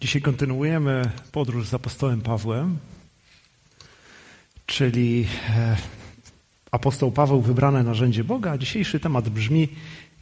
[0.00, 2.78] Dzisiaj kontynuujemy podróż z apostołem Pawłem,
[4.66, 5.76] czyli e,
[6.70, 8.52] apostoł Paweł wybrane narzędzie Boga.
[8.52, 9.68] A dzisiejszy temat brzmi: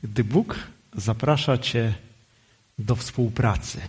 [0.02, 0.58] Gdy Bóg
[0.96, 1.94] zaprasza Cię
[2.78, 3.80] do współpracy.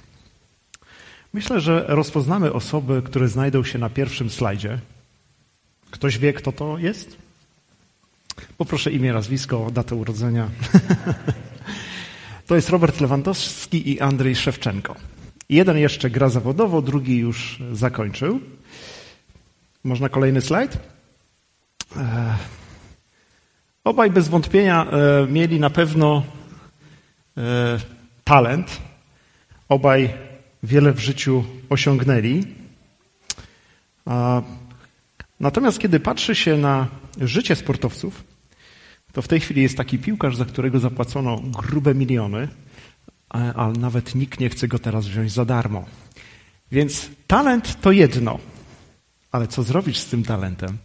[1.34, 4.80] Myślę, że rozpoznamy osoby, które znajdą się na pierwszym slajdzie.
[5.92, 7.18] Ktoś wie, kto to jest?
[8.58, 10.50] Poproszę imię, nazwisko, datę urodzenia.
[12.48, 15.17] to jest Robert Lewandowski i Andrzej Szewczenko.
[15.50, 18.40] Jeden jeszcze gra zawodowo, drugi już zakończył.
[19.84, 20.78] Można kolejny slajd?
[21.96, 22.36] E,
[23.84, 26.24] obaj bez wątpienia e, mieli na pewno
[27.38, 27.80] e,
[28.24, 28.82] talent.
[29.70, 30.14] Obaj
[30.64, 32.44] wiele w życiu osiągnęli.
[35.40, 36.88] Natomiast kiedy patrzy się na
[37.22, 38.24] życie sportowców,
[39.14, 42.48] to w tej chwili jest taki piłkarz, za którego zapłacono grube miliony,
[43.30, 45.86] ale nawet nikt nie chce go teraz wziąć za darmo.
[46.72, 48.40] Więc talent to jedno,
[49.32, 50.78] ale co zrobić z tym talentem,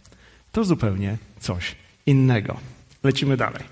[0.51, 2.59] to zupełnie coś innego.
[3.03, 3.63] Lecimy dalej.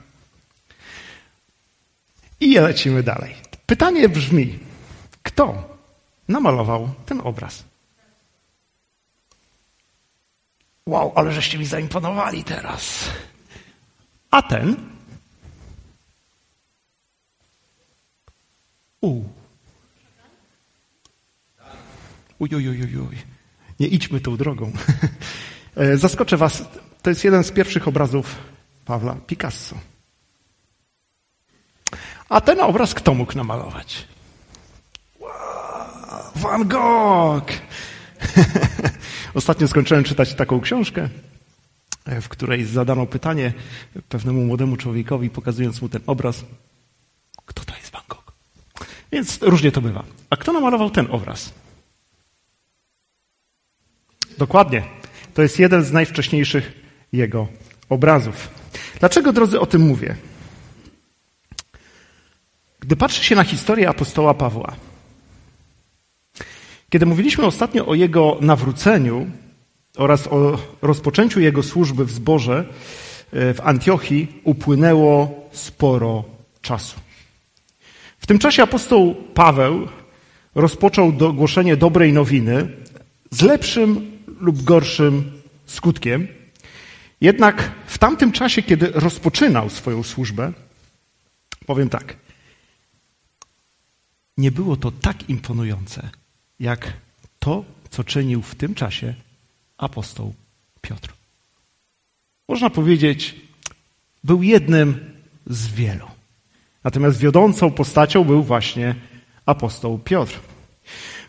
[2.40, 3.36] I lecimy dalej.
[3.66, 4.60] Pytanie brzmi:
[5.24, 5.78] kto
[6.28, 7.64] namalował ten obraz?
[10.86, 13.10] Wow, ale żeście mi zaimponowali teraz.
[14.32, 14.76] A ten
[19.02, 19.24] U.
[22.40, 23.18] Uj, uj, uj, uj.
[23.80, 24.72] Nie idźmy tą drogą.
[25.76, 26.64] E, zaskoczę Was.
[27.02, 28.36] To jest jeden z pierwszych obrazów
[28.86, 29.76] Pawła Picasso.
[32.30, 34.08] A ten obraz kto mógł namalować?
[36.36, 37.52] Van Gogh!
[39.34, 41.10] Ostatnio skończyłem czytać taką książkę,
[42.06, 43.54] e, w której zadano pytanie
[44.10, 46.46] pewnemu młodemu człowiekowi, pokazując mu ten obraz.
[47.46, 48.32] Kto to jest Van Gogh?
[49.12, 50.04] Więc różnie to bywa.
[50.30, 51.54] A kto namalował ten obraz?
[54.38, 54.84] Dokładnie.
[55.34, 56.72] To jest jeden z najwcześniejszych
[57.12, 57.48] jego
[57.90, 58.50] obrazów.
[59.00, 60.16] Dlaczego, drodzy, o tym mówię?
[62.80, 64.76] Gdy patrzy się na historię apostoła Pawła,
[66.90, 69.28] kiedy mówiliśmy ostatnio o jego nawróceniu
[69.98, 72.66] oraz o rozpoczęciu jego służby w zborze
[73.34, 76.24] e, w Antiochii, upłynęło sporo
[76.62, 77.00] czasu.
[78.22, 79.88] W tym czasie apostoł Paweł
[80.56, 82.68] rozpoczął do, głoszenie dobrej nowiny
[83.32, 86.28] z lepszym lub gorszym skutkiem.
[87.22, 90.54] Jednak w tamtym czasie, kiedy rozpoczynał swoją służbę,
[91.66, 92.18] powiem tak,
[94.38, 96.10] nie było to tak imponujące,
[96.60, 96.94] jak
[97.40, 99.14] to, co czynił w tym czasie
[99.78, 100.34] apostoł
[100.82, 101.14] Piotr.
[102.48, 103.36] Można powiedzieć,
[104.24, 105.14] był jednym
[105.48, 106.21] z wielu.
[106.84, 108.96] Natomiast wiodącą postacią był właśnie
[109.46, 110.40] apostoł Piotr.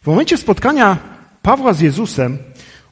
[0.02, 0.98] W momencie spotkania
[1.42, 2.38] Pawła z Jezusem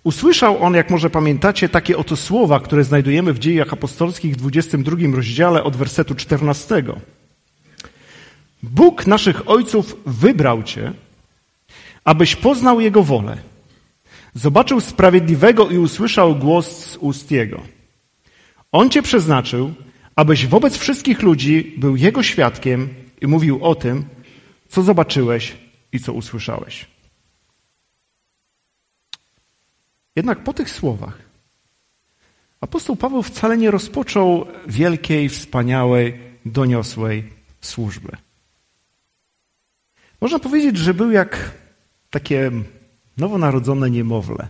[0.04, 4.97] usłyszał on, jak może pamiętacie, takie oto słowa, które znajdujemy w dziejach apostolskich w 22
[5.16, 6.82] rozdziale od wersetu 14.
[8.62, 10.93] Bóg naszych ojców wybrał cię,
[12.04, 13.37] abyś poznał Jego wolę,
[14.34, 17.60] zobaczył sprawiedliwego i usłyszał głos z ust Jego.
[18.72, 19.75] On cię przeznaczył,
[20.20, 22.88] abyś wobec wszystkich ludzi był Jego świadkiem
[23.20, 24.04] i mówił o tym,
[24.69, 25.56] co zobaczyłeś
[25.92, 26.86] i co usłyszałeś.
[30.16, 31.19] Jednak po tych słowach
[32.60, 38.12] apostoł Paweł wcale nie rozpoczął wielkiej, wspaniałej, doniosłej służby.
[40.20, 41.50] Można powiedzieć, że był jak
[42.10, 42.50] takie
[43.16, 44.48] nowonarodzone niemowlę,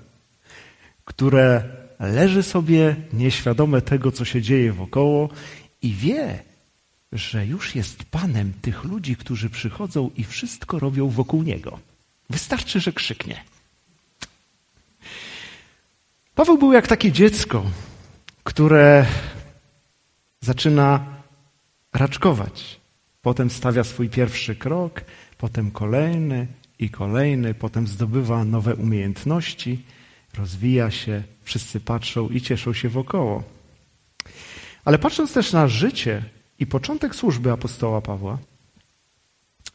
[1.04, 1.62] które
[2.00, 5.28] leży sobie nieświadome tego, co się dzieje wokoło
[5.82, 6.42] i wie,
[7.12, 11.78] że już jest panem tych ludzi, którzy przychodzą i wszystko robią wokół niego.
[12.30, 13.44] Wystarczy, że krzyknie.
[16.34, 17.64] Paweł był jak takie dziecko,
[18.44, 19.06] które
[20.40, 21.06] zaczyna
[21.92, 22.80] raczkować.
[23.22, 25.00] Potem stawia swój pierwszy krok,
[25.38, 26.46] potem kolejny
[26.78, 29.84] i kolejny, potem zdobywa nowe umiejętności,
[30.34, 33.59] rozwija się, wszyscy patrzą i cieszą się wokoło.
[34.90, 36.22] Ale patrząc też na życie
[36.58, 38.38] i początek służby apostoła Pawła,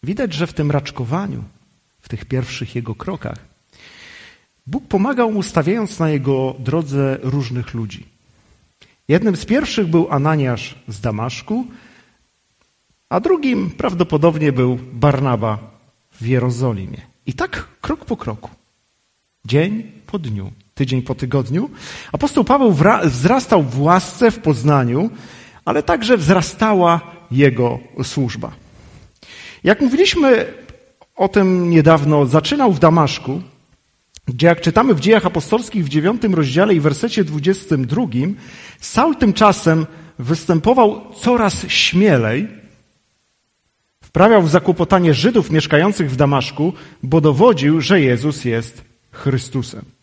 [0.04, 1.44] widać, że w tym raczkowaniu,
[2.02, 3.38] w tych pierwszych jego krokach,
[4.68, 8.06] Bóg pomagał mu stawiając na jego drodze różnych ludzi.
[9.08, 11.66] Jednym z pierwszych był Ananiasz z Damaszku,
[13.10, 15.60] a drugim prawdopodobnie był Barnaba
[16.12, 17.02] w Jerozolimie.
[17.26, 18.50] I tak krok po kroku,
[19.46, 21.70] dzień po dniu, tydzień po tygodniu,
[22.12, 25.10] apostoł Paweł wzrastał w łasce, w poznaniu,
[25.66, 27.02] ale także wzrastała
[27.32, 28.52] jego służba.
[29.64, 30.54] Jak mówiliśmy
[31.16, 33.42] o tym niedawno, zaczynał w Damaszku,
[34.26, 38.36] gdzie jak czytamy w dziejach apostolskich w dziewiątym rozdziale i wersecie dwudziestym drugim,
[38.80, 39.86] Saul tymczasem
[40.20, 42.48] występował coraz śmielej,
[44.04, 46.74] wprawiał w zakłopotanie Żydów mieszkających w Damaszku,
[47.04, 49.95] bo dowodził, że Jezus jest Chrystusem.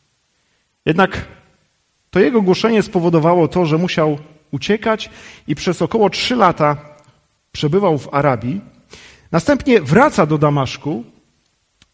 [0.87, 1.29] Jednak
[2.11, 4.19] to jego głoszenie spowodowało to, że musiał
[4.51, 5.11] uciekać
[5.47, 6.77] i przez około trzy lata
[7.53, 8.61] przebywał w Arabii.
[9.33, 11.05] Następnie wraca do Damaszku,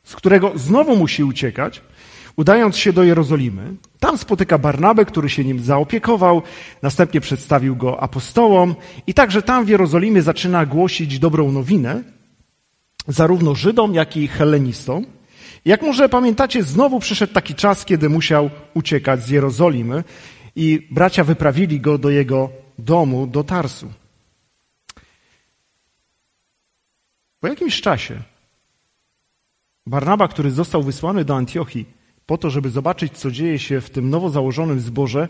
[0.05, 1.82] z którego znowu musi uciekać,
[2.37, 3.75] udając się do Jerozolimy.
[4.00, 6.43] Tam spotyka Barnabę, który się nim zaopiekował,
[6.82, 8.75] następnie przedstawił go apostołom
[9.06, 12.02] i także tam w Jerozolimie zaczyna głosić dobrą nowinę,
[13.08, 15.17] zarówno Żydom, jak i Helenistom.
[15.64, 20.05] Jak może pamiętacie, znowu przyszedł taki czas, kiedy musiał uciekać z Jerozolimy
[20.56, 23.93] i bracia wyprawili go do jego domu, do Tarsu.
[27.40, 28.22] Po jakimś czasie
[29.87, 31.97] Barnaba, który został wysłany do Antiochii
[32.28, 35.28] po to, żeby zobaczyć, co dzieje się w tym nowo założonym zborze,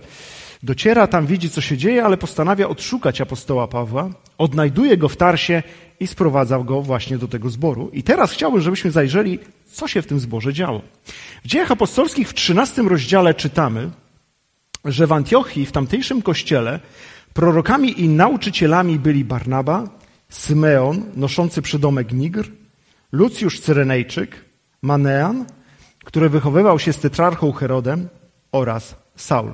[0.62, 5.62] dociera tam, widzi, co się dzieje, ale postanawia odszukać apostoła Pawła, odnajduje go w Tarsie
[6.00, 7.90] i sprowadza go właśnie do tego zboru.
[7.92, 9.38] I teraz chciałbym, żebyśmy zajrzeli,
[9.72, 10.82] co się w tym zborze działo.
[11.44, 13.90] W dziejach apostolskich w 13 rozdziale czytamy,
[14.84, 16.80] że w Antiochii, w tamtejszym kościele,
[17.34, 19.88] prorokami i nauczycielami byli Barnaba,
[20.28, 22.50] Symeon, noszący przydomek Nigr,
[23.12, 24.44] Lucjusz Cyrenejczyk,
[24.82, 25.44] Manean,
[26.08, 28.08] który wychowywał się z tetrarchą Herodem
[28.52, 29.52] oraz Saul.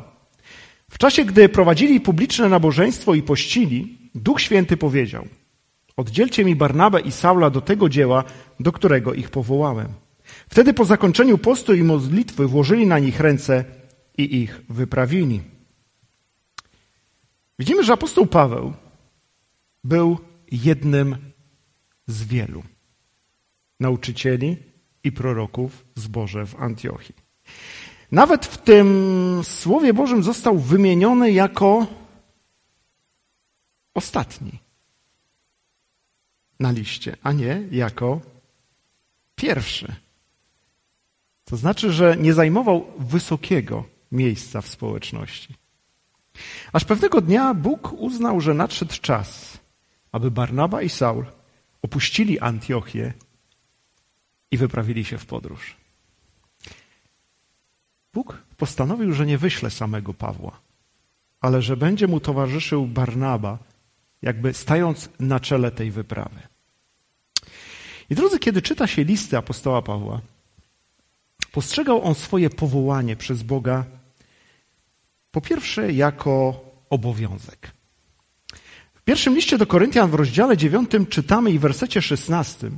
[0.91, 5.27] W czasie, gdy prowadzili publiczne nabożeństwo i pościli, Duch Święty powiedział:
[5.97, 8.25] Oddzielcie mi Barnabę i Saula do tego dzieła,
[8.61, 9.89] do którego ich powołałem.
[10.49, 13.65] Wtedy po zakończeniu postu i modlitwy włożyli na nich ręce
[14.19, 15.41] i ich wyprawili.
[17.59, 18.73] Widzimy, że apostoł Paweł
[19.85, 20.19] był
[20.53, 21.17] jednym
[22.07, 22.63] z wielu
[23.81, 24.74] nauczycieli
[25.05, 27.15] i proroków w zborze w Antiochii.
[28.13, 31.87] Nawet w tym Słowie Bożym został wymieniony jako
[33.95, 34.59] ostatni
[36.61, 38.21] na liście, a nie jako
[39.35, 39.95] pierwszy.
[41.45, 45.55] To znaczy, że nie zajmował wysokiego miejsca w społeczności.
[46.73, 49.59] Aż pewnego dnia Bóg uznał, że nadszedł czas,
[50.13, 51.27] aby Barnaba i Saul
[51.83, 53.13] opuścili Antiochię
[54.55, 55.77] i wyprawili się w podróż.
[58.13, 60.61] Bóg postanowił, że nie wyśle samego Pawła,
[61.41, 63.59] ale że będzie mu towarzyszył Barnaba,
[64.23, 66.41] jakby stając na czele tej wyprawy.
[68.11, 70.21] I drodzy, kiedy czyta się listy apostoła Pawła,
[71.53, 73.85] postrzegał on swoje powołanie przez Boga
[75.31, 77.71] po pierwsze jako obowiązek.
[78.95, 82.71] W pierwszym liście do Koryntian w rozdziale 9 czytamy i w wersecie 16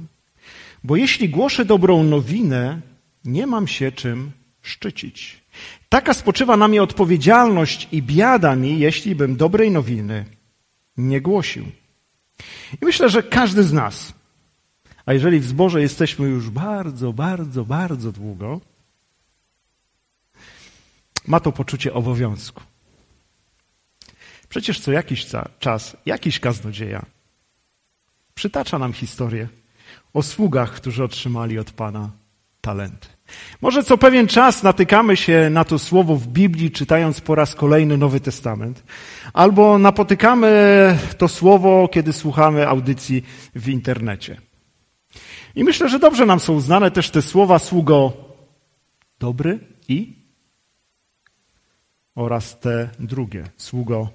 [0.85, 2.81] bo jeśli głoszę dobrą nowinę,
[3.25, 4.31] nie mam się czym
[4.63, 5.43] szczycić.
[5.89, 10.25] Taka spoczywa na mnie odpowiedzialność i biada mi, jeśli bym dobrej nowiny
[10.97, 11.65] nie głosił.
[12.83, 14.15] I myślę, że każdy z nas,
[15.07, 18.61] a jeżeli w zborze jesteśmy już bardzo, bardzo, bardzo długo,
[21.27, 22.63] ma to poczucie obowiązku.
[24.49, 25.27] Przecież co jakiś
[25.59, 27.07] czas jakiś kaznodzieja
[28.35, 29.49] przytacza nam historię
[30.17, 32.11] o sługach, którzy otrzymali od Pana
[32.61, 33.09] talenty.
[33.61, 37.97] Może co pewien czas natykamy się na to słowo w Biblii, czytając po raz kolejny
[37.97, 38.83] Nowy Testament,
[39.33, 40.51] albo napotykamy
[41.19, 43.23] to słowo, kiedy słuchamy audycji
[43.55, 44.41] w internecie.
[45.55, 48.13] I myślę, że dobrze nam są znane też te słowa sługo
[49.19, 49.59] dobry
[49.89, 50.17] i
[52.15, 54.09] oraz te drugie, sługo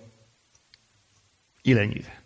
[1.66, 2.21] i leniwy.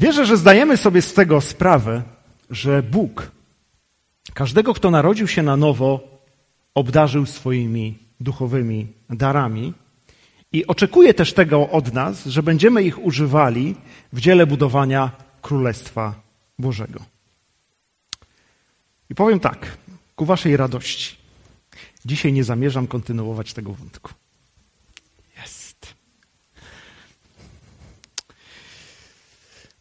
[0.00, 2.02] Wierzę, że zdajemy sobie z tego sprawę,
[2.50, 3.30] że Bóg
[4.34, 6.00] każdego, kto narodził się na nowo,
[6.74, 9.72] obdarzył swoimi duchowymi darami
[10.52, 13.74] i oczekuje też tego od nas, że będziemy ich używali
[14.12, 15.10] w dziele budowania
[15.42, 16.14] Królestwa
[16.58, 17.00] Bożego.
[19.10, 19.76] I powiem tak,
[20.16, 21.16] ku waszej radości,
[22.04, 24.10] dzisiaj nie zamierzam kontynuować tego wątku.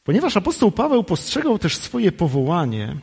[0.03, 2.95] Ponieważ apostoł Paweł postrzegał też swoje powołanie,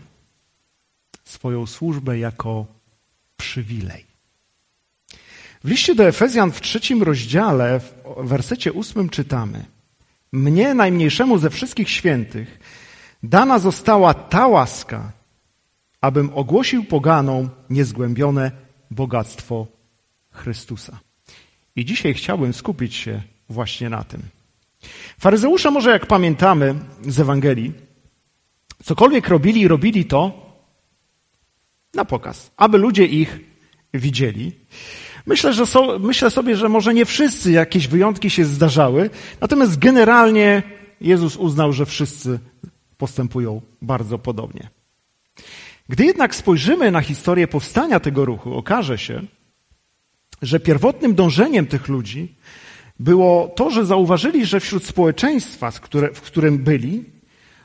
[1.25, 2.67] swoją służbę jako
[3.37, 4.07] przywilej.
[5.65, 9.65] W liście do Efezjan w trzecim rozdziale, w wersecie ósmym czytamy:
[10.33, 12.59] Mnie, najmniejszemu ze wszystkich świętych,
[13.23, 15.13] dana została ta łaska,
[16.01, 18.51] abym ogłosił poganom niezgłębione
[18.91, 19.67] bogactwo
[20.31, 20.99] Chrystusa.
[21.77, 24.23] I dzisiaj chciałbym skupić się właśnie na tym.
[25.19, 27.73] Faryzeusze może, jak pamiętamy z Ewangelii,
[28.85, 30.47] Cokolwiek robili, robili to
[31.95, 33.41] na pokaz, aby ludzie ich
[33.95, 34.53] widzieli.
[35.27, 39.11] Myślę, że so, myślę sobie, że może nie wszyscy jakieś wyjątki się zdarzały,
[39.41, 40.63] natomiast generalnie
[41.01, 42.39] Jezus uznał, że wszyscy
[42.99, 44.69] postępują bardzo podobnie.
[45.89, 49.23] Gdy jednak spojrzymy na historię powstania tego ruchu, okaże się,
[50.43, 52.35] że pierwotnym dążeniem tych ludzi
[53.01, 55.71] było to, że zauważyli, że wśród społeczeństwa,
[56.15, 57.05] w którym byli,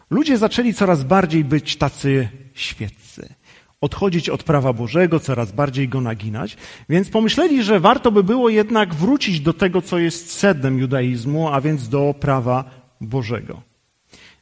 [0.10, 3.34] ludzie zaczęli coraz bardziej być tacy świeccy.
[3.82, 6.58] Odchodzić od prawa Bożego, coraz bardziej go naginać,
[6.89, 11.62] więc pomyśleli, że warto by było jednak wrócić do tego, co jest sednem judaizmu, a
[11.62, 12.63] więc do prawa
[13.01, 13.62] Bożego.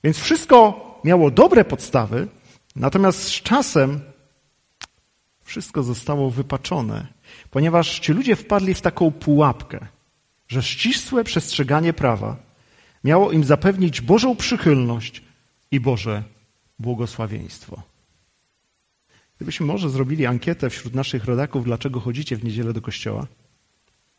[0.04, 2.28] Więc wszystko miało dobre podstawy,
[2.76, 4.00] natomiast z czasem
[5.44, 7.08] wszystko zostało wypaczone,
[7.52, 9.88] ponieważ ci ludzie wpadli w taką pułapkę,
[10.54, 12.38] że ścisłe przestrzeganie prawa
[13.04, 15.22] miało im zapewnić Bożą przychylność
[15.72, 16.24] i Boże
[16.80, 17.82] błogosławieństwo.
[19.36, 23.28] Gdybyśmy może zrobili ankietę wśród naszych rodaków, dlaczego chodzicie w niedzielę do kościoła,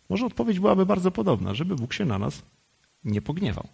[0.08, 2.42] może odpowiedź byłaby bardzo podobna, żeby Bóg się na nas
[3.04, 3.68] nie pogniewał.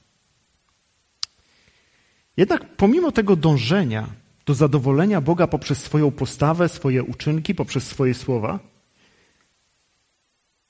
[2.37, 4.09] Jednak pomimo tego dążenia
[4.47, 8.59] do zadowolenia Boga poprzez swoją postawę, swoje uczynki, poprzez swoje słowa,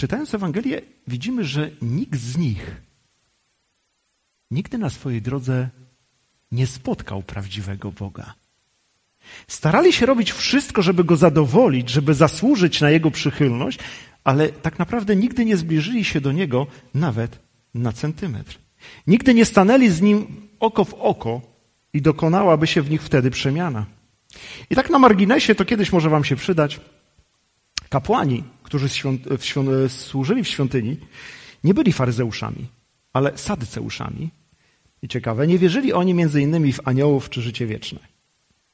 [0.01, 2.77] czytając Ewangelię, widzimy, że nikt z nich
[4.51, 5.69] nigdy na swojej drodze
[6.53, 8.35] nie spotkał prawdziwego Boga.
[9.49, 13.79] Starali się robić wszystko, żeby go zadowolić, żeby zasłużyć na jego przychylność,
[14.25, 17.39] ale tak naprawdę nigdy nie zbliżyli się do niego nawet
[17.75, 18.59] na centymetr.
[19.07, 21.41] Nigdy nie stanęli z nim oko w oko
[21.93, 23.87] i dokonałaby się w nich wtedy przemiana.
[24.71, 26.81] I tak na marginesie to kiedyś może wam się przydać.
[27.91, 28.89] Kapłani, którzy
[29.89, 30.97] służyli w świątyni,
[31.65, 32.67] nie byli faryzeuszami,
[33.13, 34.31] ale sadyceuszami.
[35.03, 37.99] I ciekawe, nie wierzyli oni między innymi w aniołów czy życie wieczne.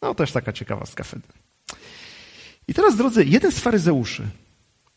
[0.02, 1.28] No też taka ciekawa skafedy.
[2.68, 4.28] I teraz, drodzy, jeden z faryzeuszy,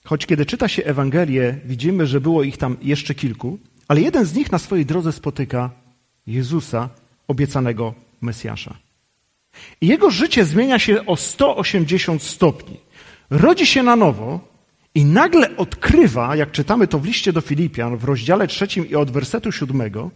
[0.04, 4.34] choć kiedy czyta się Ewangelię, widzimy, że było ich tam jeszcze kilku, ale jeden z
[4.34, 5.70] nich na swojej drodze spotyka
[6.28, 6.90] Jezusa,
[7.28, 8.76] obiecanego Mesjasza.
[9.82, 12.88] I jego życie zmienia się o 180 stopni.
[13.30, 14.40] Rodzi się na nowo
[14.96, 19.12] i nagle odkrywa, jak czytamy to w liście do Filipian w rozdziale trzecim i od
[19.12, 20.12] wersetu siódmego,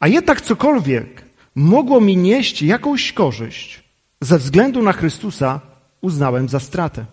[0.00, 3.84] a jednak cokolwiek mogło mi nieść jakąś korzyść
[4.20, 5.60] ze względu na Chrystusa,
[6.00, 7.06] uznałem za stratę.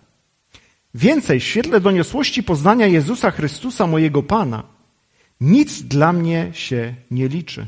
[0.94, 4.64] Więcej, w świetle doniosłości poznania Jezusa Chrystusa, mojego Pana,
[5.42, 7.68] nic dla mnie się nie liczy.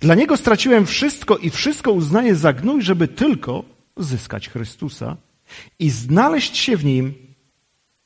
[0.00, 3.64] Dla Niego straciłem wszystko i wszystko uznaję za gnój, żeby tylko
[3.96, 5.16] zyskać Chrystusa
[5.78, 7.14] i znaleźć się w Nim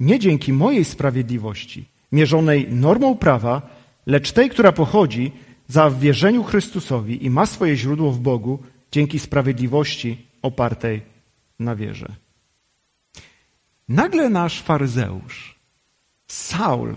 [0.00, 3.62] nie dzięki mojej sprawiedliwości, mierzonej normą prawa,
[4.06, 5.32] lecz tej, która pochodzi
[5.68, 8.62] za wierzeniu Chrystusowi i ma swoje źródło w Bogu
[8.92, 11.02] dzięki sprawiedliwości opartej
[11.58, 12.14] na wierze.
[13.88, 15.58] Nagle nasz faryzeusz,
[16.26, 16.96] Saul,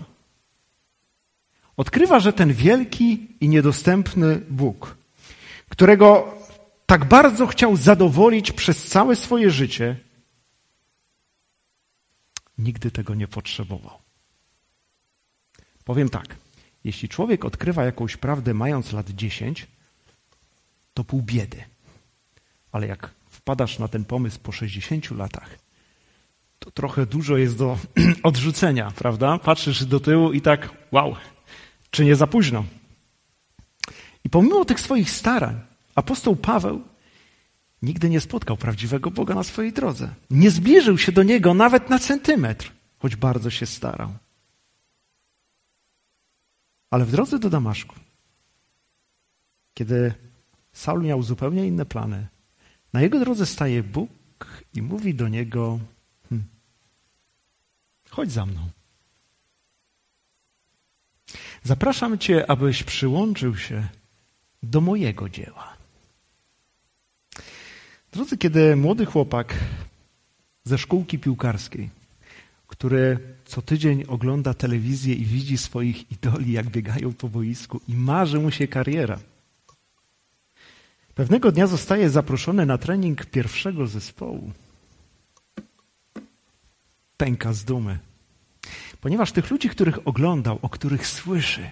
[1.76, 4.96] odkrywa, że ten wielki i niedostępny Bóg,
[5.68, 6.34] którego
[6.86, 9.96] tak bardzo chciał zadowolić przez całe swoje życie,
[12.60, 13.98] nigdy tego nie potrzebował.
[15.84, 16.36] Powiem tak.
[16.84, 19.66] Jeśli człowiek odkrywa jakąś prawdę mając lat 10,
[20.94, 21.64] to pół biedy.
[22.72, 25.58] Ale jak wpadasz na ten pomysł po 60 latach,
[26.58, 27.78] to trochę dużo jest do
[28.22, 29.38] odrzucenia, prawda?
[29.38, 31.16] Patrzysz do tyłu i tak, wow,
[31.90, 32.64] czy nie za późno?
[34.24, 35.60] I pomimo tych swoich starań,
[35.94, 36.82] apostoł Paweł
[37.82, 40.14] nigdy nie spotkał prawdziwego Boga na swojej drodze.
[40.30, 44.12] Nie zbliżył się do Niego nawet na centymetr, choć bardzo się starał.
[46.90, 47.94] Ale w drodze do Damaszku,
[49.74, 50.14] kiedy
[50.72, 52.26] Saul miał zupełnie inne plany,
[52.92, 54.10] na jego drodze staje Bóg
[54.74, 55.78] i mówi do niego:
[56.28, 56.44] hm,
[58.10, 58.68] Chodź za mną.
[61.62, 63.88] Zapraszam Cię, abyś przyłączył się
[64.62, 65.69] do mojego dzieła.
[68.12, 69.54] Drodzy, kiedy młody chłopak
[70.64, 71.90] ze szkółki piłkarskiej,
[72.66, 78.38] który co tydzień ogląda telewizję i widzi swoich idoli, jak biegają po boisku i marzy
[78.38, 79.18] mu się kariera.
[81.14, 84.52] Pewnego dnia zostaje zaproszony na trening pierwszego zespołu.
[87.16, 87.98] Pęka z dumy.
[89.00, 91.70] Ponieważ tych ludzi, których oglądał, o których słyszy,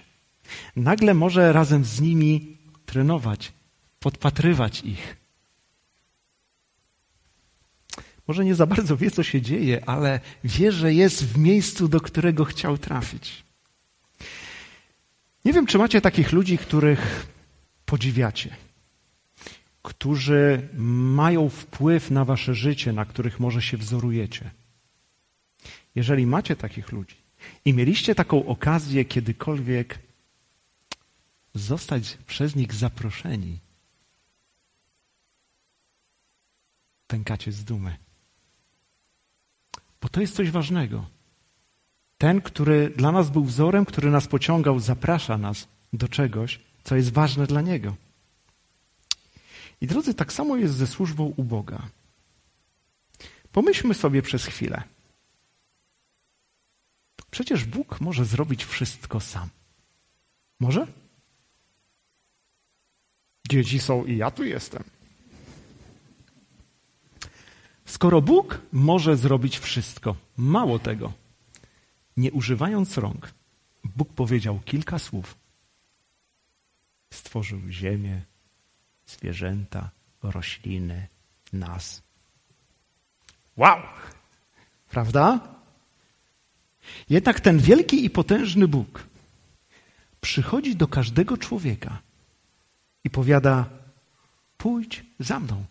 [0.75, 3.53] nagle może razem z nimi trenować,
[3.99, 5.19] podpatrywać ich.
[8.29, 12.01] Może nie za bardzo wie, co się dzieje, ale wie, że jest w miejscu, do
[12.01, 13.43] którego chciał trafić.
[15.45, 17.27] Nie wiem, czy macie takich ludzi, których
[17.85, 18.55] podziwiacie.
[19.81, 20.69] którzy
[21.21, 24.51] mają wpływ na wasze życie, na których może się wzorujecie.
[25.95, 27.15] Jeżeli macie takich ludzi
[27.65, 29.99] i mieliście taką okazję kiedykolwiek
[31.53, 33.59] zostać przez nich zaproszeni,
[37.07, 38.08] pękacie z dumy.
[40.11, 41.05] To jest coś ważnego.
[42.17, 47.13] Ten, który dla nas był wzorem, który nas pociągał, zaprasza nas do czegoś, co jest
[47.13, 47.95] ważne dla Niego.
[49.81, 51.87] I drodzy, tak samo jest ze służbą u Boga.
[53.51, 54.83] Pomyślmy sobie przez chwilę.
[57.31, 59.49] Przecież Bóg może zrobić wszystko sam.
[60.59, 60.87] Może?
[63.49, 64.83] Dzieci są i ja tu jestem.
[67.89, 71.13] Skoro Bóg może zrobić wszystko, mało tego,
[72.17, 73.33] nie używając rąk,
[73.83, 75.35] Bóg powiedział kilka słów.
[77.13, 78.21] Stworzył ziemię,
[79.05, 79.89] zwierzęta,
[80.23, 81.07] rośliny,
[81.53, 82.01] nas.
[83.57, 83.79] Wow!
[84.89, 85.55] Prawda?
[87.09, 89.03] Jednak ten wielki i potężny Bóg
[90.21, 92.01] przychodzi do każdego człowieka
[93.03, 93.69] i powiada:
[94.57, 95.65] Pójdź za mną.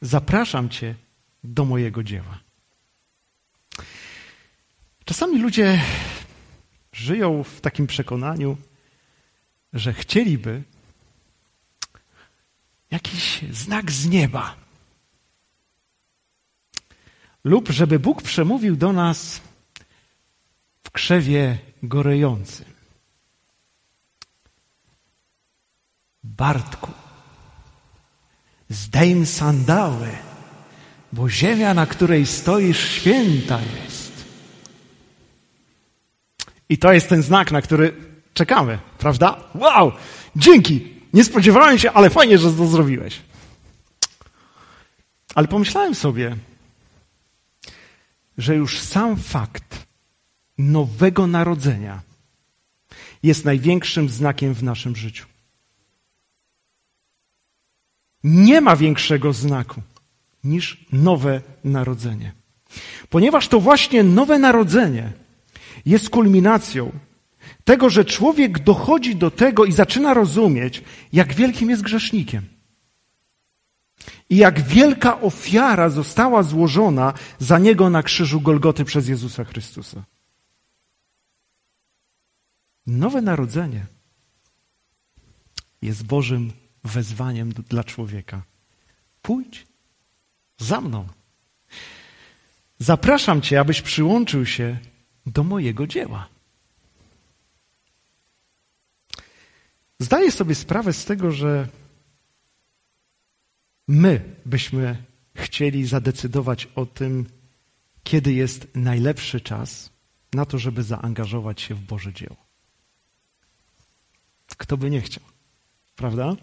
[0.00, 1.05] Zapraszam cię
[1.46, 2.38] do mojego dzieła.
[5.04, 5.80] Czasami ludzie
[6.92, 8.56] żyją w takim przekonaniu,
[9.72, 10.62] że chcieliby
[12.90, 14.56] jakiś znak z nieba.
[17.44, 19.40] Lub żeby Bóg przemówił do nas
[20.84, 22.66] w krzewie gorejącym.
[26.24, 26.92] Bartku,
[28.68, 30.08] zdejm sandały
[31.16, 34.12] bo ziemia, na której stoisz, święta jest.
[36.68, 37.94] I to jest ten znak, na który
[38.34, 39.44] czekamy, prawda?
[39.54, 39.92] Wow!
[40.36, 40.96] Dzięki!
[41.12, 43.22] Nie spodziewałem się, ale fajnie, że to zrobiłeś.
[45.34, 46.36] Ale pomyślałem sobie,
[48.38, 49.86] że już sam fakt
[50.58, 52.02] nowego narodzenia
[53.22, 55.26] jest największym znakiem w naszym życiu.
[58.24, 59.82] Nie ma większego znaku
[60.46, 62.32] niż nowe narodzenie.
[63.08, 65.12] Ponieważ to właśnie nowe narodzenie
[65.86, 66.92] jest kulminacją
[67.64, 70.82] tego, że człowiek dochodzi do tego i zaczyna rozumieć,
[71.12, 72.42] jak wielkim jest grzesznikiem.
[74.30, 80.04] I jak wielka ofiara została złożona za niego na krzyżu Golgoty przez Jezusa Chrystusa.
[82.86, 83.86] Nowe narodzenie
[85.82, 86.52] jest Bożym
[86.84, 88.42] wezwaniem dla człowieka.
[89.22, 89.65] Pójdź
[90.58, 91.08] za mną.
[92.78, 94.78] Zapraszam Cię, abyś przyłączył się
[95.26, 96.28] do mojego dzieła.
[99.98, 101.68] Zdaję sobie sprawę z tego, że
[103.88, 105.04] my byśmy
[105.36, 107.26] chcieli zadecydować o tym,
[108.04, 109.90] kiedy jest najlepszy czas
[110.32, 112.36] na to, żeby zaangażować się w Boże dzieło.
[114.56, 115.24] Kto by nie chciał,
[115.96, 116.36] prawda?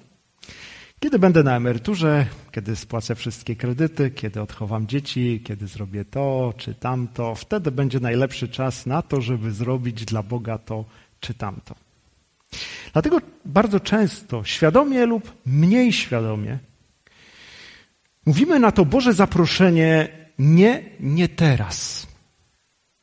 [1.04, 6.76] Kiedy będę na emeryturze, kiedy spłacę wszystkie kredyty, kiedy odchowam dzieci, kiedy zrobię to czy
[6.76, 10.86] tamto, wtedy będzie najlepszy czas na to, żeby zrobić dla Boga to
[11.20, 11.76] czy tamto.
[12.94, 16.60] Dlatego bardzo często, świadomie lub mniej świadomie,
[18.26, 22.08] mówimy na to Boże zaproszenie nie, nie teraz,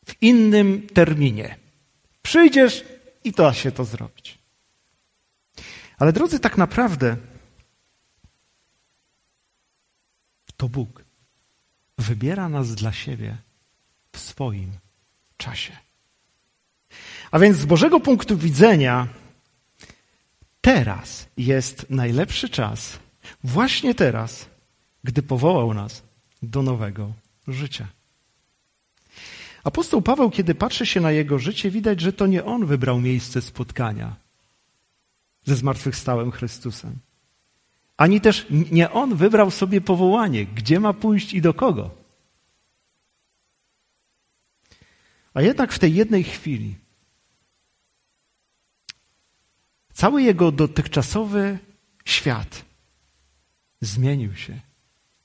[0.06, 1.56] w innym terminie.
[2.22, 2.84] Przyjdziesz
[3.24, 4.38] i to się to zrobić.
[5.98, 7.16] Ale drodzy, tak naprawdę
[10.60, 11.04] to Bóg
[11.98, 13.36] wybiera nas dla siebie
[14.12, 14.70] w swoim
[15.36, 15.72] czasie.
[17.30, 19.08] A więc z Bożego punktu widzenia
[20.60, 22.98] teraz jest najlepszy czas,
[23.44, 24.48] właśnie teraz,
[25.04, 26.02] gdy powołał nas
[26.42, 27.12] do nowego
[27.48, 27.86] życia.
[29.64, 33.42] Apostoł Paweł, kiedy patrzy się na jego życie, widać, że to nie on wybrał miejsce
[33.42, 34.16] spotkania
[35.44, 37.09] ze zmartwychwstałym Chrystusem.
[38.00, 41.90] Ani też nie on wybrał sobie powołanie, gdzie ma pójść i do kogo.
[45.34, 46.76] A jednak w tej jednej chwili
[49.92, 51.58] cały jego dotychczasowy
[52.04, 52.64] świat
[53.80, 54.60] zmienił się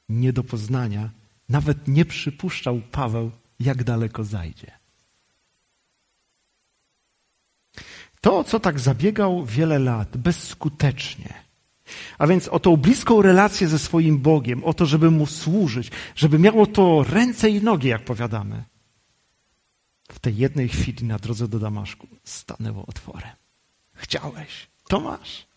[0.09, 1.09] nie do poznania.
[1.49, 4.71] Nawet nie przypuszczał Paweł, jak daleko zajdzie.
[8.21, 11.44] To, co tak zabiegał wiele lat, bezskutecznie,
[12.17, 16.39] a więc o tą bliską relację ze swoim Bogiem, o to, żeby Mu służyć, żeby
[16.39, 18.63] miało to ręce i nogi, jak powiadamy.
[20.11, 23.31] W tej jednej chwili na drodze do Damaszku stanęło otworem.
[23.93, 25.47] Chciałeś, to masz.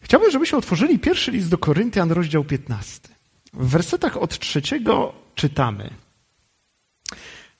[0.00, 3.08] Chciałbym, żebyśmy otworzyli pierwszy list do Koryntian, rozdział 15.
[3.52, 5.90] W wersetach od trzeciego czytamy.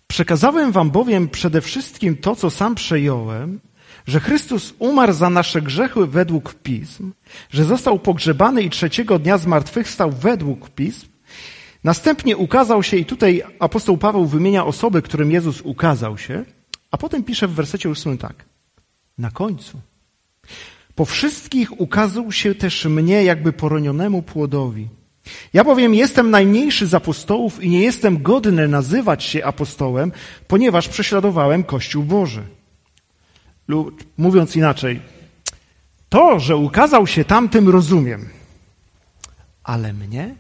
[0.07, 3.61] Przekazałem wam bowiem przede wszystkim to, co sam przejąłem,
[4.07, 7.13] że Chrystus umarł za nasze grzechy według pism,
[7.51, 11.07] że został pogrzebany i trzeciego dnia zmartwychwstał według pism,
[11.85, 16.45] następnie ukazał się i tutaj apostoł Paweł wymienia osoby, którym Jezus ukazał się,
[16.91, 18.45] a potem pisze w wersecie ósmym tak.
[19.19, 19.81] Na końcu.
[20.95, 24.89] Po wszystkich ukazał się też mnie jakby poronionemu płodowi.
[25.53, 30.13] Ja bowiem jestem najmniejszy z apostołów i nie jestem godny nazywać się apostołem,
[30.49, 32.43] ponieważ prześladowałem Kościół Boży.
[33.69, 35.01] Lub mówiąc inaczej,
[36.09, 38.29] to, że ukazał się tamtym, rozumiem.
[39.63, 40.35] Ale mnie,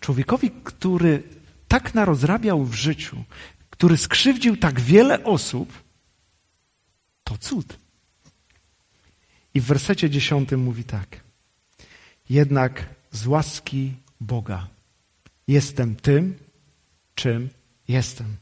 [0.00, 1.22] człowiekowi, który
[1.68, 3.24] tak narozrabiał w życiu,
[3.70, 5.72] który skrzywdził tak wiele osób,
[7.24, 7.78] to cud.
[9.54, 11.20] I w wersecie dziesiątym mówi tak.
[12.30, 14.66] Jednak z łaski Boga
[15.48, 16.34] jestem tym,
[17.14, 17.48] czym
[17.88, 18.36] jestem.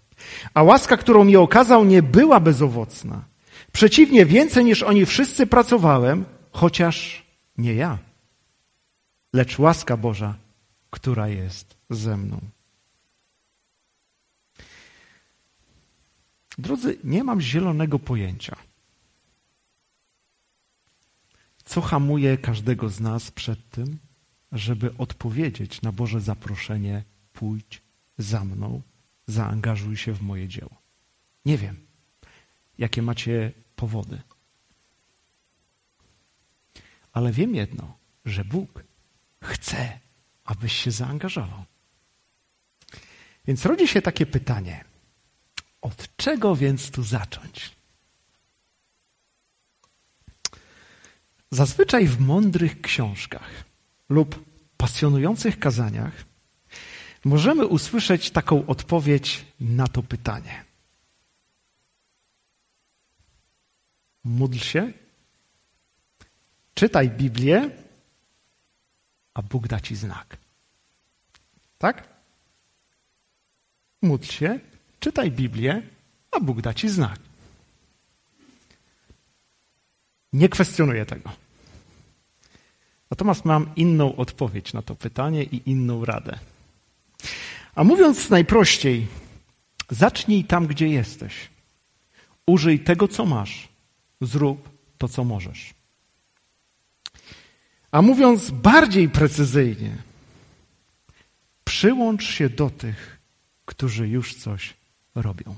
[0.55, 3.25] A łaska, którą mi okazał, nie była bezowocna.
[3.72, 7.26] Przeciwnie, więcej niż oni wszyscy pracowałem, chociaż
[7.58, 7.98] nie ja,
[9.32, 10.35] lecz łaska Boża,
[10.90, 12.40] która jest ze mną.
[16.58, 18.56] Drodzy, nie mam zielonego pojęcia,
[21.64, 23.98] co hamuje każdego z nas przed tym,
[24.52, 27.82] żeby odpowiedzieć na Boże zaproszenie: pójdź
[28.18, 28.82] za mną,
[29.26, 30.82] zaangażuj się w moje dzieło.
[31.44, 31.76] Nie wiem,
[32.83, 34.18] jakie macie powody.
[37.12, 38.85] Ale wiem jedno, że Bóg
[39.42, 39.99] chce,
[40.45, 41.64] abyś się zaangażował.
[43.47, 44.85] Więc rodzi się takie pytanie:
[45.81, 47.71] od czego więc tu zacząć?
[51.51, 53.64] Zazwyczaj w mądrych książkach
[54.09, 54.45] lub
[54.77, 56.25] pasjonujących kazaniach
[57.25, 60.71] możemy usłyszeć taką odpowiedź na to pytanie.
[64.24, 64.92] Módl się,
[66.74, 67.70] czytaj Biblię,
[69.35, 70.37] a Bóg da ci znak.
[71.78, 72.08] Tak?
[74.02, 74.61] Módl się,
[75.00, 75.82] czytaj Biblię,
[76.30, 77.18] a Bóg da ci znak.
[80.32, 81.30] Nie kwestionuję tego.
[83.11, 86.38] Natomiast mam inną odpowiedź na to pytanie i inną radę.
[87.74, 89.06] A mówiąc najprościej,
[89.90, 91.35] zacznij tam, gdzie jesteś.
[92.46, 93.71] Użyj tego, co masz.
[94.22, 95.74] Zrób to, co możesz.
[97.90, 99.96] A mówiąc bardziej precyzyjnie,
[101.64, 103.20] przyłącz się do tych,
[103.64, 104.74] którzy już coś
[105.14, 105.56] robią.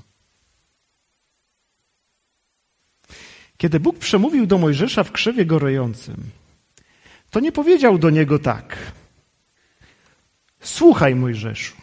[3.57, 6.29] Kiedy Bóg przemówił do Mojżesza w krzewie gorejącym,
[7.29, 8.77] to nie powiedział do niego tak.
[10.59, 11.75] Słuchaj, Mojżeszu,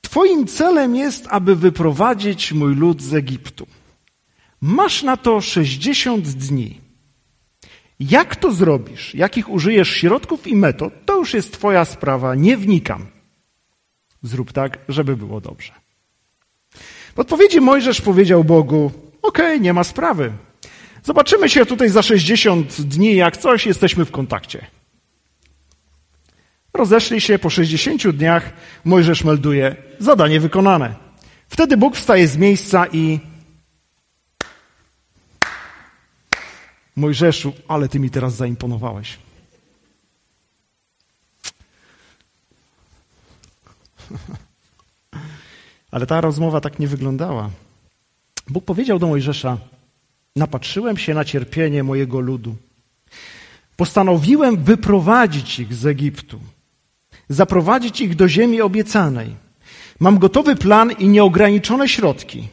[0.00, 3.66] Twoim celem jest, aby wyprowadzić mój lud z Egiptu.
[4.62, 6.80] Masz na to 60 dni.
[8.00, 9.14] Jak to zrobisz?
[9.14, 10.92] Jakich użyjesz środków i metod?
[11.06, 13.06] To już jest Twoja sprawa, nie wnikam.
[14.22, 15.72] Zrób tak, żeby było dobrze.
[17.14, 18.90] W odpowiedzi Mojżesz powiedział Bogu:
[19.22, 20.32] Okej, okay, nie ma sprawy.
[21.02, 24.66] Zobaczymy się tutaj za 60 dni, jak coś, jesteśmy w kontakcie.
[26.74, 28.52] Rozeszli się po 60 dniach,
[28.84, 30.94] Mojżesz melduje, zadanie wykonane.
[31.48, 33.31] Wtedy Bóg wstaje z miejsca i
[36.96, 39.18] Mojżeszu, ale ty mi teraz zaimponowałeś.
[45.90, 47.50] Ale ta rozmowa tak nie wyglądała.
[48.48, 49.58] Bóg powiedział do Mojżesza:
[50.36, 52.56] Napatrzyłem się na cierpienie mojego ludu.
[53.76, 56.40] Postanowiłem wyprowadzić ich z Egiptu,
[57.28, 59.36] zaprowadzić ich do ziemi obiecanej.
[60.00, 62.48] Mam gotowy plan i nieograniczone środki.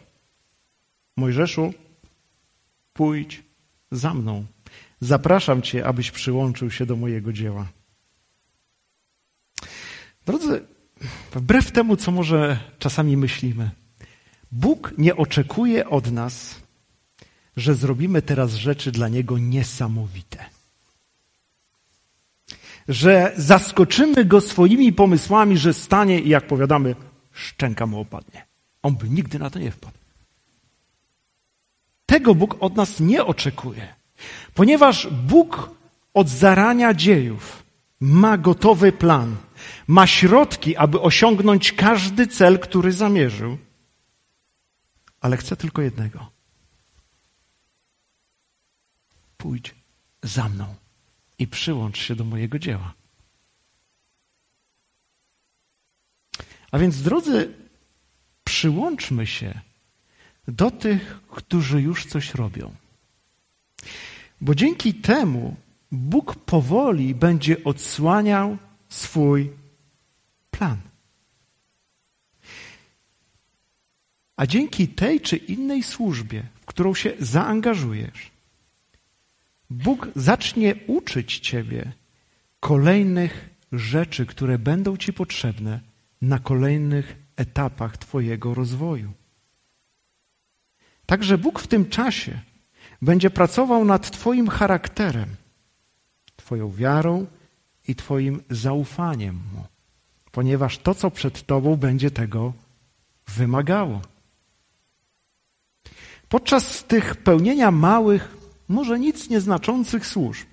[1.17, 1.73] Mojżeszu,
[2.93, 3.48] pójdź
[3.91, 4.45] za mną.
[5.01, 7.67] Zapraszam Cię, abyś przyłączył się do mojego dzieła.
[10.25, 10.65] Drodzy,
[11.33, 13.69] wbrew temu, co może czasami myślimy,
[14.51, 16.55] Bóg nie oczekuje od nas,
[17.57, 20.45] że zrobimy teraz rzeczy dla Niego niesamowite.
[22.87, 26.95] Że zaskoczymy Go swoimi pomysłami, że stanie i jak powiadamy,
[27.31, 28.45] szczęka mu opadnie.
[28.81, 29.98] On by nigdy na to nie wpadł.
[32.09, 33.95] Tego Bóg od nas nie oczekuje,
[34.53, 35.71] ponieważ Bóg
[36.13, 37.63] od zarania dziejów
[37.99, 39.35] ma gotowy plan,
[39.87, 43.57] ma środki, aby osiągnąć każdy cel, który zamierzył,
[45.21, 46.39] ale chce tylko jednego
[49.37, 49.75] pójdź
[50.23, 50.75] za mną.
[51.39, 52.93] i przyłącz się do mojego dzieła.
[56.71, 57.53] A więc, drodzy,
[58.43, 59.61] przyłączmy się
[60.51, 62.75] do tych, którzy już coś robią.
[64.41, 65.55] Bo dzięki temu
[65.91, 68.57] Bóg powoli będzie odsłaniał
[68.89, 69.51] swój
[70.51, 70.77] plan.
[74.35, 78.31] A dzięki tej czy innej służbie, w którą się zaangażujesz,
[79.69, 81.91] Bóg zacznie uczyć Ciebie
[82.59, 85.79] kolejnych rzeczy, które będą Ci potrzebne
[86.21, 89.18] na kolejnych etapach Twojego rozwoju.
[91.09, 92.39] Także Bóg w tym czasie
[93.01, 95.29] będzie pracował nad Twoim charakterem,
[96.35, 97.25] Twoją wiarą
[97.87, 99.63] i Twoim zaufaniem Mu,
[100.31, 102.53] ponieważ to, co przed Tobą, będzie tego
[103.27, 104.01] wymagało.
[106.29, 110.47] Podczas tych pełnienia małych, może nic nieznaczących służb,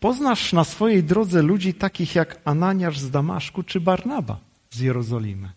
[0.00, 4.38] poznasz na swojej drodze ludzi takich jak Ananiasz z Damaszku czy Barnaba
[4.70, 5.50] z Jerozolimy,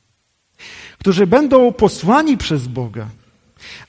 [0.99, 3.07] którzy będą posłani przez Boga,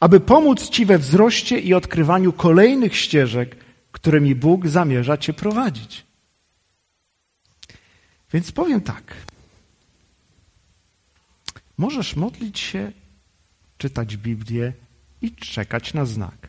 [0.01, 3.57] aby pomóc Ci we wzroście i odkrywaniu kolejnych ścieżek,
[3.93, 6.07] którymi Bóg zamierza Cię prowadzić.
[8.33, 9.15] Więc powiem tak.
[11.79, 12.93] Możesz modlić się,
[13.79, 14.73] czytać Biblię
[15.23, 16.49] i czekać na znak.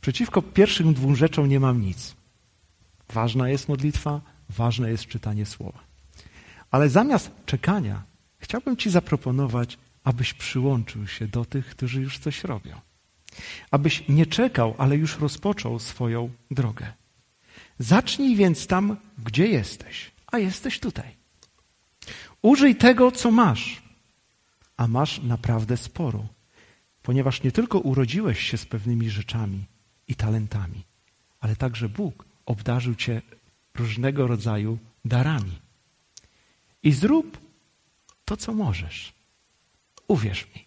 [0.00, 2.14] Przeciwko pierwszym dwóm rzeczom nie mam nic.
[3.12, 5.78] Ważna jest modlitwa, ważne jest czytanie słowa.
[6.70, 8.02] Ale zamiast czekania,
[8.38, 12.80] chciałbym Ci zaproponować, abyś przyłączył się do tych, którzy już coś robią.
[13.70, 16.92] Abyś nie czekał, ale już rozpoczął swoją drogę.
[17.78, 21.16] Zacznij więc tam, gdzie jesteś, a jesteś tutaj.
[22.42, 23.82] Użyj tego, co masz,
[24.76, 26.28] a masz naprawdę sporo,
[27.02, 29.64] ponieważ nie tylko urodziłeś się z pewnymi rzeczami
[30.08, 30.84] i talentami,
[31.40, 33.22] ale także Bóg obdarzył cię
[33.74, 35.58] różnego rodzaju darami.
[36.82, 37.38] I zrób
[38.24, 39.15] to, co możesz.
[40.08, 40.66] Uwierz mi,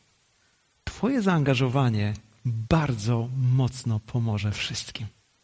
[0.84, 2.13] Twoje zaangażowanie
[2.45, 5.08] bardzo mocno pomoże wszystkim.